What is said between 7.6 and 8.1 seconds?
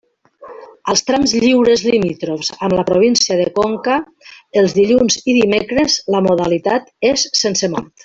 mort.